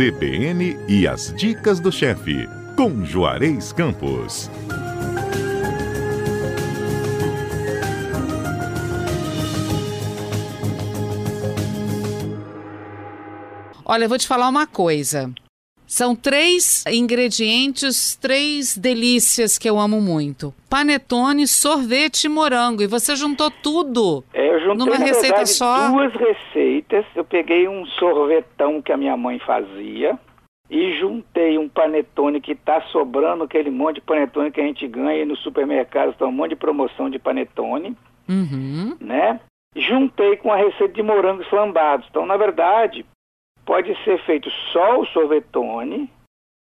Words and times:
CBN 0.00 0.78
e 0.88 1.06
as 1.06 1.30
dicas 1.34 1.78
do 1.78 1.92
chefe, 1.92 2.48
com 2.74 3.04
Juarez 3.04 3.70
Campos. 3.70 4.50
Olha, 13.84 14.04
eu 14.04 14.08
vou 14.08 14.16
te 14.16 14.26
falar 14.26 14.48
uma 14.48 14.66
coisa. 14.66 15.30
São 15.86 16.14
três 16.14 16.84
ingredientes, 16.86 18.14
três 18.14 18.78
delícias 18.78 19.58
que 19.58 19.68
eu 19.68 19.78
amo 19.78 20.00
muito: 20.00 20.54
panetone, 20.70 21.46
sorvete 21.46 22.24
e 22.24 22.28
morango. 22.28 22.80
E 22.80 22.86
você 22.86 23.16
juntou 23.16 23.50
tudo 23.50 24.24
É, 24.32 24.54
eu 24.54 24.60
juntei, 24.60 24.76
numa 24.76 24.96
receita 24.96 25.38
verdade, 25.38 25.50
só. 25.50 25.90
duas 25.90 26.12
receitas. 26.12 26.69
Eu 27.14 27.24
peguei 27.24 27.68
um 27.68 27.84
sorvetão 27.86 28.80
que 28.82 28.92
a 28.92 28.96
minha 28.96 29.16
mãe 29.16 29.38
fazia 29.38 30.18
e 30.68 30.92
juntei 30.98 31.58
um 31.58 31.68
panetone 31.68 32.40
que 32.40 32.54
tá 32.54 32.80
sobrando, 32.82 33.44
aquele 33.44 33.70
monte 33.70 33.96
de 33.96 34.00
panetone 34.02 34.52
que 34.52 34.60
a 34.60 34.64
gente 34.64 34.86
ganha 34.86 35.26
no 35.26 35.36
supermercado, 35.36 36.14
tá 36.14 36.26
um 36.26 36.32
monte 36.32 36.50
de 36.50 36.56
promoção 36.56 37.10
de 37.10 37.18
panetone, 37.18 37.96
Uhum. 38.28 38.96
né? 39.00 39.40
Juntei 39.74 40.36
com 40.36 40.52
a 40.52 40.56
receita 40.56 40.94
de 40.94 41.02
morangos 41.02 41.46
flambados. 41.48 42.06
Então, 42.08 42.24
na 42.24 42.36
verdade, 42.36 43.04
pode 43.64 43.92
ser 44.04 44.18
feito 44.24 44.48
só 44.72 45.00
o 45.00 45.06
sorvetone, 45.06 46.08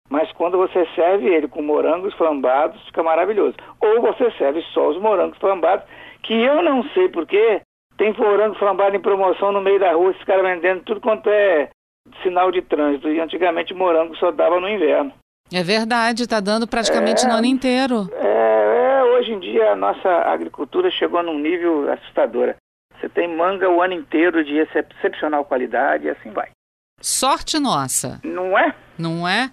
mas 0.10 0.32
quando 0.32 0.58
você 0.58 0.86
serve 0.96 1.28
ele 1.28 1.48
com 1.48 1.62
morangos 1.62 2.14
flambados, 2.16 2.82
fica 2.86 3.04
maravilhoso. 3.04 3.56
Ou 3.82 4.02
você 4.02 4.32
serve 4.32 4.62
só 4.74 4.90
os 4.90 4.98
morangos 4.98 5.38
flambados, 5.38 5.86
que 6.24 6.34
eu 6.34 6.62
não 6.64 6.84
sei 6.90 7.10
porquê, 7.10 7.62
tem 8.00 8.12
morango 8.18 8.56
flambado 8.58 8.96
em 8.96 9.00
promoção 9.00 9.52
no 9.52 9.62
meio 9.62 9.80
da 9.80 9.92
rua, 9.94 10.10
esses 10.10 10.24
caras 10.24 10.42
vendendo 10.44 10.82
tudo 10.84 11.00
quanto 11.02 11.30
é 11.30 11.70
sinal 12.24 12.52
de 12.52 12.64
trânsito. 12.64 13.08
E 13.10 13.20
antigamente 13.20 13.74
morango 13.76 14.16
só 14.18 14.32
dava 14.32 14.60
no 14.60 14.68
inverno. 14.68 15.14
É 15.54 15.62
verdade, 15.62 16.28
tá 16.28 16.40
dando 16.40 16.68
praticamente 16.68 17.26
É. 17.26 17.28
no 17.28 17.36
ano 17.36 17.46
inteiro. 17.46 18.10
É, 18.14 19.00
é, 19.00 19.04
hoje 19.04 19.32
em 19.34 19.40
dia 19.40 19.72
a 19.72 19.76
nossa 19.76 20.10
agricultura 20.10 20.90
chegou 20.90 21.22
num 21.22 21.38
nível 21.38 21.92
assustador. 21.92 22.56
Você 23.00 23.08
tem 23.10 23.28
manga 23.36 23.70
o 23.70 23.82
ano 23.82 23.94
inteiro 23.94 24.44
de 24.44 24.58
excep- 24.58 24.92
excepcional 24.98 25.46
qualidade 25.46 26.08
e 26.08 26.10
assim 26.10 26.32
vai. 26.32 26.50
Sorte 27.02 27.60
nossa, 27.60 28.20
Não 28.24 28.58
é? 28.58 28.74
não 28.98 29.28
é? 29.28 29.52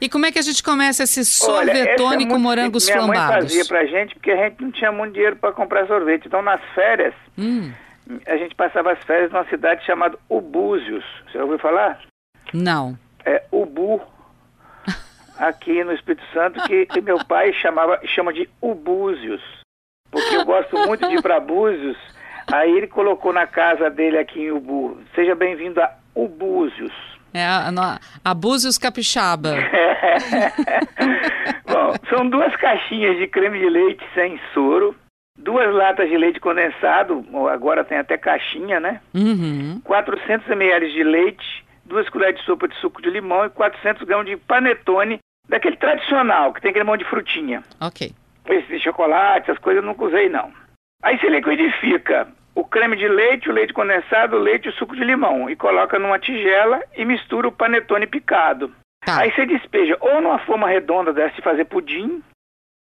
E 0.00 0.08
como 0.08 0.26
é 0.26 0.32
que 0.32 0.38
a 0.38 0.42
gente 0.42 0.62
começa 0.62 1.02
esse 1.04 1.20
essa 1.20 1.44
é 1.44 1.46
sorvetone 1.46 2.26
com 2.28 2.38
morangos 2.38 2.84
simples. 2.84 3.04
Minha 3.04 3.06
mãe 3.06 3.16
flambados? 3.18 3.54
fazia 3.54 3.64
pra 3.66 3.86
gente 3.86 4.14
porque 4.14 4.30
a 4.30 4.36
gente 4.36 4.62
não 4.62 4.70
tinha 4.70 4.92
muito 4.92 5.14
dinheiro 5.14 5.36
para 5.36 5.52
comprar 5.52 5.86
sorvete. 5.86 6.26
Então 6.26 6.42
nas 6.42 6.60
férias, 6.74 7.14
Hum, 7.38 7.70
a 8.26 8.36
gente 8.36 8.54
passava 8.54 8.92
as 8.92 9.02
férias 9.04 9.32
numa 9.32 9.44
cidade 9.46 9.84
chamada 9.84 10.18
Ubúzios. 10.28 11.04
Você 11.26 11.38
já 11.38 11.44
ouviu 11.44 11.58
falar? 11.58 12.00
não. 12.52 12.96
É 13.24 13.42
Ubu. 13.50 14.00
Aqui 15.36 15.82
no 15.82 15.92
Espírito 15.92 16.24
Santo, 16.32 16.62
que, 16.62 16.86
que 16.86 17.00
meu 17.00 17.18
pai 17.26 17.52
chamava, 17.54 18.00
chama 18.06 18.32
de 18.32 18.48
Ubúzios. 18.62 19.42
Porque 20.10 20.36
eu 20.36 20.44
gosto 20.44 20.76
muito 20.86 21.06
de 21.08 21.16
ir 21.16 21.22
para 21.22 21.40
Búzios. 21.40 21.98
Aí 22.50 22.70
ele 22.70 22.86
colocou 22.86 23.32
na 23.32 23.46
casa 23.46 23.90
dele 23.90 24.16
aqui 24.16 24.40
em 24.40 24.52
Ubu. 24.52 24.98
Seja 25.14 25.34
bem-vindo 25.34 25.82
a 25.82 25.92
Ubúzios. 26.14 26.92
É 27.34 27.44
a, 27.44 27.68
a, 27.68 27.98
Abusos 28.24 28.78
Capixaba. 28.78 29.50
Bom, 31.66 31.92
são 32.08 32.30
duas 32.30 32.54
caixinhas 32.56 33.18
de 33.18 33.26
creme 33.26 33.58
de 33.58 33.68
leite 33.68 34.02
sem 34.14 34.40
soro, 34.54 34.94
duas 35.36 35.72
latas 35.72 36.08
de 36.08 36.16
leite 36.16 36.40
condensado, 36.40 37.24
agora 37.50 37.84
tem 37.84 37.98
até 37.98 38.16
caixinha, 38.16 38.80
né? 38.80 39.00
Uhum. 39.14 39.80
400 39.84 40.48
ml 40.48 40.92
de 40.92 41.02
leite, 41.02 41.64
duas 41.84 42.08
colheres 42.08 42.38
de 42.40 42.46
sopa 42.46 42.66
de 42.68 42.74
suco 42.76 43.02
de 43.02 43.10
limão 43.10 43.44
e 43.44 43.50
400 43.50 44.02
gramas 44.02 44.26
de 44.26 44.36
panetone, 44.36 45.18
daquele 45.48 45.76
tradicional, 45.76 46.52
que 46.52 46.60
tem 46.60 46.70
aquele 46.70 46.84
monte 46.84 47.04
de 47.04 47.10
frutinha. 47.10 47.62
Ok. 47.80 48.12
Esse 48.48 48.66
de 48.66 48.82
chocolate, 48.82 49.50
essas 49.50 49.62
coisas 49.62 49.82
eu 49.82 49.88
nunca 49.88 50.04
usei, 50.04 50.28
não. 50.28 50.52
Aí 51.02 51.18
você 51.18 51.28
liquidifica 51.28 52.28
o 52.54 52.64
creme 52.64 52.96
de 52.96 53.06
leite, 53.06 53.48
o 53.48 53.52
leite 53.52 53.72
condensado, 53.72 54.36
o 54.36 54.40
leite 54.40 54.66
e 54.66 54.70
o 54.70 54.72
suco 54.72 54.96
de 54.96 55.04
limão 55.04 55.48
e 55.50 55.54
coloca 55.54 55.98
numa 55.98 56.18
tigela 56.18 56.80
e 56.96 57.04
mistura 57.04 57.48
o 57.48 57.52
panetone 57.52 58.06
picado. 58.06 58.72
Tá. 59.04 59.20
Aí 59.20 59.32
você 59.32 59.46
despeja 59.46 59.96
ou 60.00 60.20
numa 60.20 60.38
forma 60.40 60.66
redonda 60.66 61.12
dessa 61.12 61.36
de 61.36 61.42
fazer 61.42 61.66
pudim, 61.66 62.22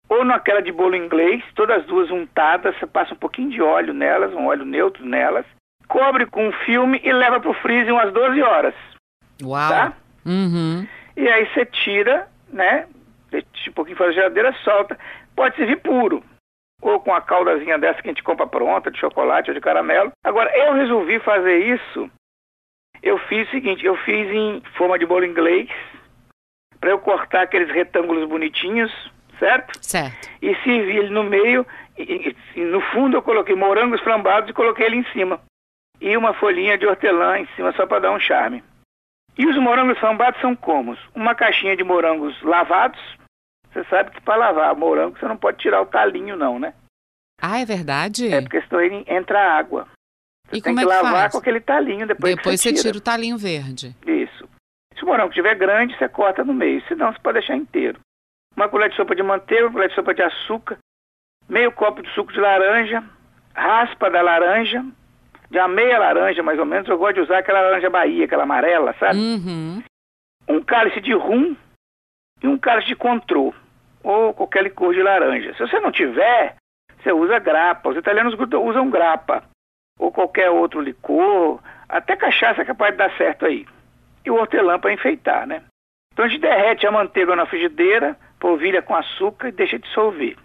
ou 0.08 0.24
naquela 0.24 0.62
de 0.62 0.72
bolo 0.72 0.96
inglês, 0.96 1.42
todas 1.54 1.80
as 1.80 1.86
duas 1.86 2.10
untadas, 2.10 2.76
você 2.78 2.86
passa 2.86 3.14
um 3.14 3.18
pouquinho 3.18 3.50
de 3.50 3.60
óleo 3.60 3.92
nelas, 3.92 4.32
um 4.32 4.46
óleo 4.46 4.64
neutro 4.64 5.04
nelas, 5.04 5.44
cobre 5.86 6.26
com 6.26 6.48
um 6.48 6.52
filme 6.52 7.00
e 7.04 7.12
leva 7.12 7.40
para 7.40 7.50
o 7.50 7.54
freezer 7.54 7.92
umas 7.92 8.12
12 8.12 8.42
horas, 8.42 8.74
Uau. 9.42 9.68
tá? 9.68 9.92
Uhum. 10.24 10.86
E 11.16 11.28
aí 11.28 11.46
você 11.52 11.66
tira, 11.66 12.28
né? 12.52 12.86
Deixa 13.30 13.70
um 13.70 13.72
pouquinho 13.72 13.96
fora 13.96 14.10
da 14.10 14.14
geladeira, 14.14 14.52
solta. 14.64 14.98
Pode 15.34 15.56
servir 15.56 15.80
puro. 15.80 16.22
Ou 16.80 17.00
com 17.00 17.12
a 17.12 17.20
caldazinha 17.20 17.78
dessa 17.78 18.00
que 18.00 18.08
a 18.08 18.12
gente 18.12 18.22
compra 18.22 18.46
pronta, 18.46 18.90
de 18.90 18.98
chocolate 18.98 19.50
ou 19.50 19.54
de 19.54 19.60
caramelo. 19.60 20.12
Agora, 20.24 20.50
eu 20.56 20.74
resolvi 20.74 21.18
fazer 21.18 21.58
isso. 21.58 22.10
Eu 23.02 23.18
fiz 23.18 23.48
o 23.48 23.50
seguinte, 23.50 23.84
eu 23.84 23.96
fiz 23.96 24.28
em 24.30 24.62
forma 24.76 24.98
de 24.98 25.06
bolo 25.06 25.24
inglês, 25.24 25.68
para 26.80 26.90
eu 26.90 26.98
cortar 26.98 27.42
aqueles 27.42 27.70
retângulos 27.70 28.28
bonitinhos, 28.28 28.92
certo? 29.38 29.72
Certo. 29.82 30.28
E 30.42 30.54
servi 30.64 30.96
ele 30.98 31.10
no 31.10 31.24
meio, 31.24 31.66
e, 31.96 32.34
e- 32.56 32.60
no 32.64 32.80
fundo 32.92 33.16
eu 33.16 33.22
coloquei 33.22 33.54
morangos 33.54 34.00
flambados 34.00 34.50
e 34.50 34.52
coloquei 34.54 34.86
ele 34.86 34.96
em 34.96 35.04
cima. 35.12 35.40
E 36.00 36.16
uma 36.16 36.32
folhinha 36.34 36.78
de 36.78 36.86
hortelã 36.86 37.38
em 37.38 37.46
cima 37.56 37.72
só 37.72 37.86
para 37.86 38.00
dar 38.02 38.12
um 38.12 38.20
charme. 38.20 38.62
E 39.36 39.46
os 39.46 39.56
morangos 39.56 39.98
flambados 39.98 40.40
são 40.40 40.54
como? 40.54 40.96
Uma 41.14 41.34
caixinha 41.34 41.76
de 41.76 41.84
morangos 41.84 42.40
lavados. 42.42 43.00
Você 43.72 43.84
sabe 43.84 44.10
que 44.10 44.20
para 44.20 44.36
lavar 44.36 44.74
morango 44.74 45.18
você 45.18 45.26
não 45.26 45.36
pode 45.36 45.58
tirar 45.58 45.80
o 45.82 45.86
talinho 45.86 46.36
não, 46.36 46.58
né? 46.58 46.72
Ah, 47.40 47.60
é 47.60 47.64
verdade? 47.64 48.32
É 48.32 48.40
porque 48.40 48.60
senão 48.62 48.80
ele 48.80 49.04
entra 49.06 49.38
água. 49.56 49.86
Você 50.48 50.56
E 50.58 50.62
tem 50.62 50.74
como 50.74 50.76
que 50.86 50.92
é 50.92 50.96
que 50.96 51.02
lavar 51.04 51.20
faz? 51.20 51.32
com 51.32 51.38
aquele 51.38 51.60
talinho 51.60 52.06
depois, 52.06 52.34
Depois 52.36 52.60
você 52.60 52.70
você 52.72 52.82
tira 52.82 52.96
o 52.98 53.00
talinho 53.00 53.36
verde. 53.38 53.94
isso. 54.06 54.48
Se 54.96 55.04
o 55.04 55.06
morango 55.06 55.28
estiver 55.28 55.54
grande, 55.54 55.96
você 55.96 56.08
corta 56.08 56.42
no 56.44 56.52
meio, 56.54 56.82
senão 56.88 57.12
você 57.12 57.18
pode 57.20 57.38
deixar 57.38 57.54
inteiro. 57.54 58.00
Uma 58.58 58.68
colher 58.68 58.90
de 58.90 58.96
sopa 58.96 59.14
de 59.14 59.22
manteiga, 59.22 59.66
uma 59.66 59.72
colher 59.72 59.88
de 59.88 59.94
sopa 59.94 60.12
de 60.12 60.20
açúcar, 60.20 60.78
meio 61.48 61.70
copo 61.70 62.02
de 62.02 62.10
suco 62.10 62.32
de 62.32 62.40
laranja, 62.40 63.04
raspa 63.54 64.10
da 64.10 64.20
laranja, 64.20 64.84
de 65.48 65.58
uma 65.58 65.68
meia 65.68 65.96
laranja 65.96 66.42
mais 66.42 66.58
ou 66.58 66.66
menos, 66.66 66.88
eu 66.88 66.98
gosto 66.98 67.14
de 67.14 67.20
usar 67.20 67.38
aquela 67.38 67.60
laranja 67.60 67.88
Bahia, 67.88 68.24
aquela 68.24 68.42
amarela, 68.42 68.96
sabe? 68.98 69.16
Uhum. 69.16 69.80
Um 70.48 70.60
cálice 70.60 71.00
de 71.00 71.14
rum 71.14 71.56
e 72.42 72.48
um 72.48 72.58
cálice 72.58 72.88
de 72.88 72.96
contrô, 72.96 73.54
ou 74.02 74.34
qualquer 74.34 74.64
licor 74.64 74.92
de 74.92 75.04
laranja. 75.04 75.54
Se 75.54 75.60
você 75.60 75.78
não 75.78 75.92
tiver, 75.92 76.56
você 77.00 77.12
usa 77.12 77.38
grappa. 77.38 77.90
Os 77.90 77.96
italianos 77.96 78.34
usam 78.34 78.90
grappa, 78.90 79.44
ou 80.00 80.10
qualquer 80.10 80.50
outro 80.50 80.80
licor, 80.80 81.60
até 81.88 82.16
cachaça 82.16 82.62
é 82.62 82.64
capaz 82.64 82.90
de 82.90 82.98
dar 82.98 83.16
certo 83.16 83.46
aí. 83.46 83.64
E 84.24 84.32
o 84.32 84.34
hortelã 84.34 84.80
para 84.80 84.92
enfeitar, 84.92 85.46
né? 85.46 85.62
Então 86.12 86.24
a 86.24 86.28
gente 86.28 86.40
derrete 86.40 86.84
a 86.88 86.90
manteiga 86.90 87.36
na 87.36 87.46
frigideira, 87.46 88.18
polvilha 88.38 88.82
com 88.82 88.94
açúcar 88.94 89.48
e 89.48 89.52
deixa 89.52 89.78
dissolver. 89.78 90.36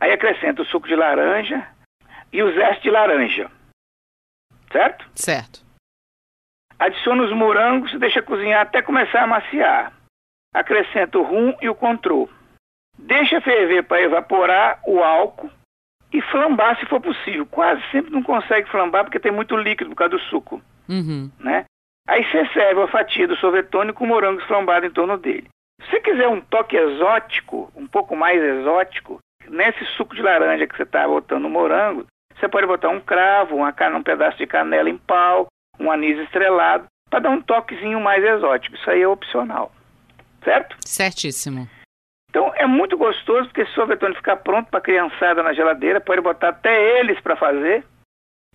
Aí 0.00 0.12
acrescenta 0.12 0.62
o 0.62 0.64
suco 0.66 0.86
de 0.88 0.96
laranja 0.96 1.66
e 2.32 2.42
o 2.42 2.52
zeste 2.54 2.82
de 2.84 2.90
laranja. 2.90 3.50
Certo? 4.72 5.06
Certo. 5.14 5.64
Adiciona 6.78 7.22
os 7.22 7.32
morangos 7.32 7.92
e 7.92 7.98
deixa 7.98 8.20
cozinhar 8.22 8.62
até 8.62 8.82
começar 8.82 9.22
a 9.22 9.26
maciar. 9.26 9.92
Acrescenta 10.52 11.18
o 11.18 11.22
rum 11.22 11.56
e 11.60 11.68
o 11.68 11.74
contrô. 11.74 12.28
Deixa 12.98 13.40
ferver 13.40 13.84
para 13.84 14.02
evaporar 14.02 14.80
o 14.86 15.02
álcool 15.02 15.50
e 16.12 16.20
flambar 16.22 16.78
se 16.78 16.86
for 16.86 17.00
possível. 17.00 17.46
Quase 17.46 17.82
sempre 17.90 18.12
não 18.12 18.22
consegue 18.22 18.68
flambar 18.70 19.04
porque 19.04 19.20
tem 19.20 19.32
muito 19.32 19.56
líquido 19.56 19.90
por 19.90 19.96
causa 19.96 20.16
do 20.16 20.22
suco, 20.24 20.62
Uhum. 20.88 21.30
né? 21.38 21.64
Aí 22.06 22.22
você 22.24 22.46
serve 22.52 22.82
a 22.82 22.88
fatia 22.88 23.26
do 23.26 23.36
sorvetone 23.36 23.92
com 23.92 24.06
morangos 24.06 24.44
flambados 24.44 24.88
em 24.88 24.92
torno 24.92 25.16
dele. 25.16 25.48
Se 25.84 25.90
você 25.90 26.00
quiser 26.00 26.28
um 26.28 26.40
toque 26.40 26.76
exótico, 26.76 27.70
um 27.74 27.86
pouco 27.86 28.16
mais 28.16 28.42
exótico, 28.42 29.20
nesse 29.48 29.84
suco 29.96 30.14
de 30.14 30.22
laranja 30.22 30.66
que 30.66 30.76
você 30.76 30.82
está 30.82 31.06
botando 31.06 31.48
morango, 31.48 32.06
você 32.34 32.48
pode 32.48 32.66
botar 32.66 32.88
um 32.88 33.00
cravo, 33.00 33.56
uma, 33.56 33.74
um 33.96 34.02
pedaço 34.02 34.38
de 34.38 34.46
canela 34.46 34.88
em 34.90 34.98
pau, 34.98 35.46
um 35.78 35.90
anis 35.90 36.18
estrelado, 36.18 36.86
para 37.10 37.20
dar 37.20 37.30
um 37.30 37.40
toquezinho 37.40 38.00
mais 38.00 38.22
exótico. 38.24 38.76
Isso 38.76 38.90
aí 38.90 39.02
é 39.02 39.08
opcional. 39.08 39.72
Certo? 40.42 40.76
Certíssimo. 40.84 41.68
Então 42.28 42.52
é 42.56 42.66
muito 42.66 42.96
gostoso 42.98 43.46
porque 43.48 43.60
esse 43.60 43.72
sorvetone 43.72 44.16
fica 44.16 44.36
pronto 44.36 44.68
para 44.68 44.80
criançada 44.80 45.42
na 45.42 45.52
geladeira, 45.52 46.00
pode 46.00 46.20
botar 46.20 46.48
até 46.48 46.98
eles 46.98 47.20
para 47.20 47.36
fazer. 47.36 47.84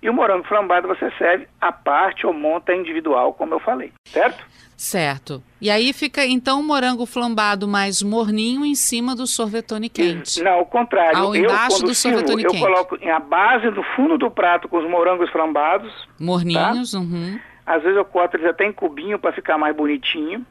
E 0.01 0.09
o 0.09 0.13
morango 0.13 0.47
flambado 0.47 0.87
você 0.87 1.11
serve 1.17 1.47
à 1.59 1.71
parte 1.71 2.25
ou 2.25 2.33
monta 2.33 2.73
individual, 2.73 3.33
como 3.33 3.53
eu 3.53 3.59
falei, 3.59 3.91
certo? 4.05 4.45
Certo. 4.77 5.43
E 5.59 5.69
aí 5.69 5.91
fica 5.91 6.25
então 6.25 6.61
o 6.61 6.63
morango 6.63 7.05
flambado 7.05 7.67
mais 7.67 8.01
morninho 8.01 8.65
em 8.65 8.75
cima 8.75 9.13
do 9.13 9.27
sorvetone 9.27 9.89
quente. 9.89 10.41
Não, 10.41 10.61
o 10.61 10.65
contrário. 10.65 11.17
Ao 11.17 11.35
eu, 11.35 11.43
embaixo 11.43 11.83
do 11.83 11.93
sirvo, 11.93 12.19
sorvetone 12.19 12.43
eu 12.43 12.51
quente. 12.51 12.63
coloco 12.63 12.97
a 13.05 13.19
base 13.19 13.69
no 13.69 13.83
fundo 13.95 14.17
do 14.17 14.31
prato 14.31 14.69
com 14.69 14.77
os 14.77 14.89
morangos 14.89 15.29
flambados. 15.31 15.91
Morninhos, 16.17 16.93
uhum. 16.93 17.37
Às 17.65 17.83
vezes 17.83 17.97
eu 17.97 18.05
corto 18.05 18.37
eles 18.37 18.47
até 18.47 18.65
em 18.65 18.71
cubinho 18.71 19.19
para 19.19 19.33
ficar 19.33 19.57
mais 19.57 19.75
bonitinho, 19.75 20.45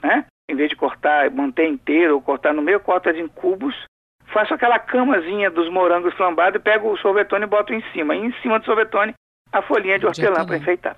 né? 0.00 0.26
Em 0.48 0.54
vez 0.54 0.70
de 0.70 0.76
cortar, 0.76 1.28
manter 1.30 1.68
inteiro 1.68 2.14
ou 2.14 2.22
cortar 2.22 2.54
no 2.54 2.62
meio, 2.62 2.78
corta 2.78 3.10
em 3.10 3.26
cubos. 3.26 3.74
Faço 4.32 4.54
aquela 4.54 4.78
camazinha 4.78 5.50
dos 5.50 5.70
morangos 5.70 6.14
flambados 6.14 6.58
e 6.58 6.62
pego 6.62 6.90
o 6.90 6.98
sorvetone 6.98 7.44
e 7.44 7.48
boto 7.48 7.74
em 7.74 7.82
cima. 7.92 8.14
E 8.16 8.18
em 8.18 8.32
cima 8.40 8.58
do 8.58 8.64
sorvetone, 8.64 9.14
a 9.52 9.60
folhinha 9.62 9.98
de 9.98 10.06
hortelã 10.06 10.46
para 10.46 10.56
enfeitar. 10.56 10.96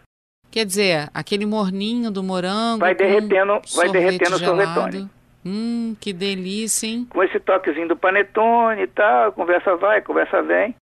Quer 0.50 0.64
dizer, 0.64 1.08
aquele 1.12 1.44
morninho 1.44 2.12
do 2.12 2.22
morango. 2.22 2.78
Vai 2.78 2.94
derretendo, 2.94 3.60
vai 3.74 3.88
derretendo 3.88 4.36
o 4.36 4.38
sorvetone. 4.38 5.10
Hum, 5.44 5.96
que 6.00 6.12
delícia, 6.12 6.86
hein? 6.86 7.06
Com 7.10 7.22
esse 7.22 7.38
toquezinho 7.40 7.88
do 7.88 7.96
panetone 7.96 8.82
e 8.82 8.86
tal, 8.86 9.32
conversa 9.32 9.76
vai, 9.76 10.00
conversa 10.00 10.40
vem. 10.42 10.74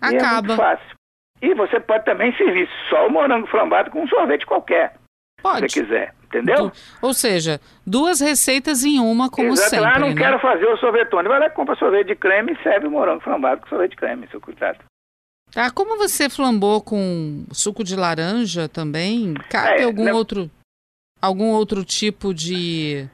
Acaba. 0.00 0.48
E 0.48 0.52
é 0.52 0.56
muito 0.56 0.56
fácil. 0.56 0.96
E 1.42 1.54
você 1.54 1.80
pode 1.80 2.04
também 2.04 2.34
servir 2.36 2.68
só 2.88 3.08
o 3.08 3.10
morango 3.10 3.46
flambado 3.48 3.90
com 3.90 4.02
um 4.02 4.08
sorvete 4.08 4.46
qualquer. 4.46 4.94
Pode. 5.42 5.70
Se 5.70 5.82
quiser, 5.82 6.14
entendeu? 6.24 6.72
ou 7.00 7.14
seja, 7.14 7.60
duas 7.86 8.20
receitas 8.20 8.84
em 8.84 8.98
uma, 8.98 9.30
como 9.30 9.52
Exato. 9.52 9.70
sempre. 9.70 9.86
Ah, 9.86 9.98
não 9.98 10.08
né? 10.08 10.14
quero 10.14 10.38
fazer 10.40 10.66
o 10.66 10.76
sorvetone. 10.78 11.28
Vai 11.28 11.38
lá, 11.38 11.50
compra 11.50 11.76
sorvete 11.76 12.08
de 12.08 12.16
creme 12.16 12.52
e 12.52 12.62
serve 12.62 12.86
o 12.86 12.90
morango 12.90 13.20
flambado 13.20 13.60
com 13.60 13.68
sorvete 13.68 13.90
de 13.90 13.96
creme, 13.96 14.28
seu 14.30 14.40
cuidado. 14.40 14.78
Ah, 15.54 15.70
como 15.70 15.96
você 15.96 16.28
flambou 16.28 16.82
com 16.82 17.44
suco 17.52 17.84
de 17.84 17.96
laranja 17.96 18.68
também? 18.68 19.34
Cabe 19.48 19.80
é, 19.80 19.84
algum 19.84 20.04
não... 20.04 20.14
outro 20.14 20.50
algum 21.20 21.50
outro 21.50 21.84
tipo 21.84 22.34
de 22.34 23.08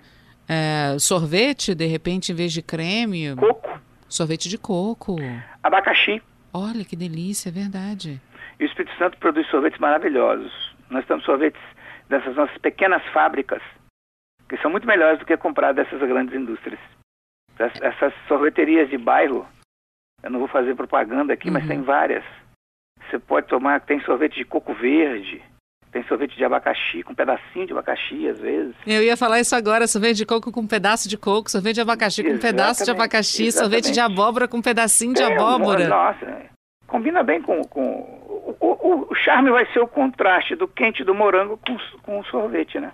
é, 0.49 0.99
sorvete, 0.99 1.75
de 1.75 1.87
repente, 1.87 2.33
em 2.33 2.35
vez 2.35 2.53
de 2.53 2.63
creme? 2.63 3.35
Coco. 3.37 3.81
Sorvete 4.09 4.49
de 4.49 4.59
coco. 4.59 5.17
Abacaxi. 5.63 6.23
Olha 6.53 6.85
que 6.85 6.95
delícia, 6.95 7.49
é 7.49 7.53
verdade. 7.53 8.21
E 8.61 8.65
o 8.65 8.67
Espírito 8.67 8.97
Santo 8.99 9.17
produz 9.19 9.49
sorvetes 9.49 9.79
maravilhosos. 9.79 10.53
Nós 10.91 11.07
temos 11.07 11.25
sorvetes 11.25 11.61
dessas 12.13 12.37
nossas 12.37 12.59
pequenas 12.59 13.03
fábricas, 13.07 13.63
que 14.49 14.59
são 14.59 14.71
muito 14.71 14.87
melhores 14.87 15.19
do 15.19 15.25
que 15.25 15.37
comprar 15.39 15.73
dessas 15.73 15.99
grandes 15.99 16.35
indústrias. 16.35 16.79
Essas 17.59 18.13
sorveterias 18.29 18.91
de 18.91 18.99
bairro, 18.99 19.47
eu 20.23 20.31
não 20.31 20.39
vou 20.39 20.49
fazer 20.49 20.75
propaganda 20.75 21.33
aqui, 21.33 21.49
uhum. 21.49 21.55
mas 21.55 21.67
tem 21.67 21.81
várias. 21.81 22.25
Você 23.09 23.19
pode 23.19 23.47
tomar, 23.47 23.81
tem 23.81 24.01
sorvete 24.03 24.35
de 24.35 24.45
coco 24.45 24.75
verde, 24.75 25.43
tem 25.91 26.03
sorvete 26.05 26.37
de 26.37 26.45
abacaxi, 26.45 27.03
com 27.03 27.13
um 27.13 27.17
pedacinho 27.17 27.67
de 27.67 27.73
abacaxi, 27.73 28.29
às 28.29 28.39
vezes. 28.39 28.75
Eu 28.87 29.03
ia 29.03 29.17
falar 29.17 29.41
isso 29.41 29.57
agora, 29.57 29.87
sorvete 29.87 30.19
de 30.19 30.27
coco 30.27 30.53
com 30.53 30.61
um 30.61 30.67
pedaço 30.67 31.09
de 31.09 31.17
coco, 31.17 31.51
sorvete 31.51 31.77
de 31.77 31.81
abacaxi 31.81 32.23
com 32.23 32.35
um 32.35 32.39
pedaço 32.39 32.85
de 32.85 32.91
abacaxi, 32.91 33.47
exatamente. 33.47 33.85
sorvete 33.85 33.95
de 33.95 34.01
abóbora 34.01 34.47
com 34.47 34.59
um 34.59 34.63
pedacinho 34.63 35.15
de 35.15 35.23
abóbora. 35.23 35.89
Nossa, 35.89 36.51
combina 36.87 37.23
bem 37.23 37.41
com... 37.41 37.63
com 37.63 38.22
o, 38.67 39.07
o, 39.11 39.15
charme 39.15 39.51
vai 39.51 39.67
ser 39.73 39.81
o 39.81 39.89
contraste 39.89 40.55
do 40.55 40.69
quente 40.69 41.03
do 41.03 41.15
morango 41.15 41.59
com, 41.59 41.77
com 42.03 42.21
o 42.21 42.25
sorvete, 42.25 42.79
né? 42.79 42.93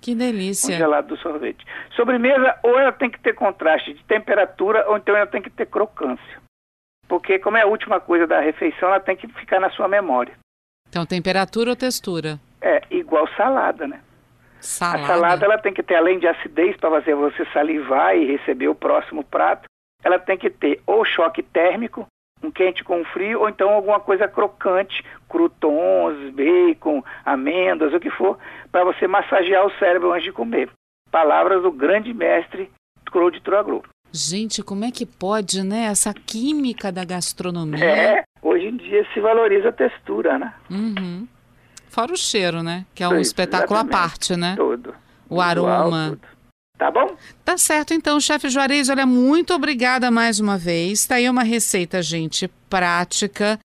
Que 0.00 0.14
delícia. 0.14 0.74
O 0.74 0.78
gelado 0.78 1.08
do 1.08 1.16
sorvete. 1.16 1.64
Sobremesa, 1.94 2.58
ou 2.62 2.78
ela 2.78 2.92
tem 2.92 3.10
que 3.10 3.20
ter 3.20 3.34
contraste 3.34 3.94
de 3.94 4.04
temperatura, 4.04 4.88
ou 4.88 4.96
então 4.96 5.16
ela 5.16 5.26
tem 5.26 5.42
que 5.42 5.50
ter 5.50 5.66
crocância. 5.66 6.40
Porque 7.08 7.38
como 7.38 7.56
é 7.56 7.62
a 7.62 7.66
última 7.66 8.00
coisa 8.00 8.26
da 8.26 8.40
refeição, 8.40 8.88
ela 8.88 9.00
tem 9.00 9.16
que 9.16 9.26
ficar 9.28 9.58
na 9.58 9.70
sua 9.70 9.88
memória. 9.88 10.38
Então, 10.88 11.06
temperatura 11.06 11.70
ou 11.70 11.76
textura? 11.76 12.38
É, 12.60 12.82
igual 12.90 13.28
salada, 13.36 13.86
né? 13.86 14.00
Salada. 14.60 15.02
A 15.02 15.06
salada 15.06 15.44
ela 15.46 15.58
tem 15.58 15.72
que 15.72 15.82
ter, 15.82 15.94
além 15.94 16.18
de 16.18 16.26
acidez 16.26 16.76
para 16.76 16.90
fazer 16.90 17.14
você 17.14 17.44
salivar 17.46 18.16
e 18.16 18.26
receber 18.26 18.68
o 18.68 18.74
próximo 18.74 19.24
prato, 19.24 19.64
ela 20.02 20.18
tem 20.18 20.36
que 20.36 20.50
ter 20.50 20.82
ou 20.86 21.04
choque 21.04 21.42
térmico, 21.42 22.06
um 22.42 22.50
quente 22.50 22.82
com 22.82 23.04
frio, 23.04 23.40
ou 23.40 23.48
então 23.48 23.70
alguma 23.70 24.00
coisa 24.00 24.26
crocante, 24.26 25.04
croutons, 25.28 26.32
bacon, 26.32 27.04
amêndoas, 27.24 27.92
o 27.92 28.00
que 28.00 28.10
for, 28.10 28.38
para 28.72 28.84
você 28.84 29.06
massagear 29.06 29.66
o 29.66 29.78
cérebro 29.78 30.12
antes 30.12 30.24
de 30.24 30.32
comer. 30.32 30.70
Palavras 31.10 31.62
do 31.62 31.72
grande 31.72 32.14
mestre 32.14 32.70
Claude 33.10 33.40
Troagro. 33.40 33.82
Gente, 34.12 34.62
como 34.62 34.84
é 34.84 34.90
que 34.90 35.06
pode, 35.06 35.62
né? 35.62 35.84
Essa 35.84 36.12
química 36.12 36.90
da 36.90 37.04
gastronomia. 37.04 37.84
É, 37.84 38.24
hoje 38.42 38.66
em 38.66 38.76
dia 38.76 39.06
se 39.12 39.20
valoriza 39.20 39.68
a 39.68 39.72
textura, 39.72 40.38
né? 40.38 40.52
Uhum. 40.68 41.28
Fora 41.88 42.12
o 42.12 42.16
cheiro, 42.16 42.62
né? 42.62 42.86
Que 42.94 43.02
é 43.02 43.08
um 43.08 43.14
Isso, 43.14 43.30
espetáculo 43.30 43.78
à 43.78 43.84
parte, 43.84 44.36
né? 44.36 44.54
Tudo. 44.56 44.94
O 45.28 45.40
aroma. 45.40 46.10
Tudo. 46.10 46.39
Tá 46.80 46.90
bom? 46.90 47.14
Tá 47.44 47.58
certo, 47.58 47.92
então, 47.92 48.18
chefe 48.18 48.48
Juarez, 48.48 48.88
olha, 48.88 49.04
muito 49.04 49.52
obrigada 49.52 50.10
mais 50.10 50.40
uma 50.40 50.56
vez. 50.56 51.04
Tá 51.04 51.16
aí 51.16 51.28
uma 51.28 51.42
receita, 51.42 52.02
gente, 52.02 52.48
prática, 52.70 53.58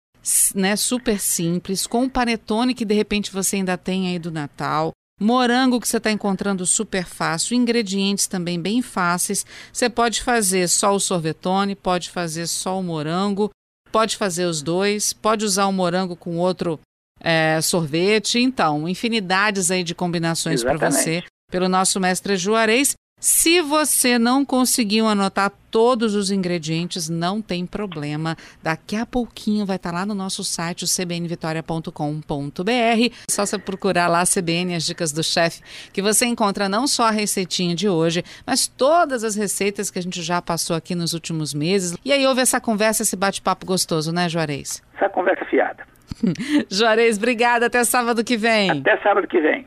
né, 0.53 0.75
super 0.75 1.21
simples, 1.21 1.87
com 1.87 2.09
panetone 2.09 2.75
que 2.75 2.85
de 2.85 2.93
repente 2.93 3.31
você 3.31 3.55
ainda 3.55 3.79
tem 3.79 4.09
aí 4.09 4.19
do 4.19 4.33
Natal. 4.33 4.91
Morango 5.21 5.81
que 5.81 5.87
você 5.87 5.99
está 5.99 6.11
encontrando 6.11 6.67
super 6.67 7.05
fácil, 7.05 7.55
ingredientes 7.55 8.27
também 8.27 8.61
bem 8.61 8.83
fáceis. 8.83 9.47
Você 9.73 9.89
pode 9.89 10.21
fazer 10.21 10.69
só 10.69 10.93
o 10.93 10.99
sorvetone, 10.99 11.77
pode 11.77 12.11
fazer 12.11 12.49
só 12.49 12.81
o 12.81 12.83
morango, 12.83 13.49
pode 13.93 14.17
fazer 14.17 14.47
os 14.47 14.61
dois, 14.61 15.13
pode 15.13 15.45
usar 15.45 15.67
o 15.67 15.73
morango 15.73 16.17
com 16.17 16.37
outro 16.37 16.81
é, 17.21 17.61
sorvete. 17.61 18.41
Então, 18.41 18.89
infinidades 18.89 19.71
aí 19.71 19.85
de 19.85 19.95
combinações 19.95 20.65
para 20.65 20.91
você 20.91 21.23
pelo 21.49 21.69
nosso 21.69 22.01
mestre 22.01 22.37
Juarez. 22.37 22.97
Se 23.27 23.63
você 23.63 24.19
não 24.19 24.45
conseguiu 24.45 25.07
anotar 25.07 25.51
todos 25.71 26.15
os 26.15 26.31
ingredientes, 26.31 27.09
não 27.09 27.41
tem 27.41 27.65
problema. 27.65 28.37
Daqui 28.63 28.97
a 28.97 29.07
pouquinho 29.07 29.65
vai 29.65 29.77
estar 29.77 29.93
lá 29.93 30.05
no 30.05 30.15
nosso 30.15 30.45
site, 30.45 30.85
o 30.85 30.87
cbnvitoria.com.br. 30.87 33.15
Só 33.31 33.47
você 33.47 33.59
procurar 33.59 34.09
lá 34.09 34.25
CBN, 34.27 34.75
as 34.75 34.85
dicas 34.85 35.11
do 35.11 35.23
chefe, 35.23 35.63
que 35.91 36.03
você 36.03 36.27
encontra 36.27 36.69
não 36.69 36.87
só 36.87 37.05
a 37.05 37.11
receitinha 37.11 37.75
de 37.75 37.89
hoje, 37.89 38.23
mas 38.47 38.67
todas 38.67 39.25
as 39.25 39.35
receitas 39.35 39.91
que 39.91 39.99
a 39.99 40.03
gente 40.03 40.21
já 40.21 40.43
passou 40.43 40.77
aqui 40.77 40.95
nos 40.95 41.15
últimos 41.15 41.55
meses. 41.55 41.97
E 42.05 42.13
aí 42.13 42.27
houve 42.27 42.43
essa 42.43 42.61
conversa, 42.61 43.05
esse 43.05 43.17
bate-papo 43.17 43.65
gostoso, 43.65 44.13
né, 44.13 44.29
Juarez? 44.29 44.83
Essa 44.97 45.09
conversa 45.09 45.47
fiada. 45.47 45.83
Juarez, 46.71 47.17
obrigada. 47.17 47.67
Até 47.67 47.83
sábado 47.85 48.23
que 48.23 48.37
vem. 48.37 48.71
Até 48.71 48.99
sábado 48.99 49.27
que 49.27 49.41
vem. 49.41 49.67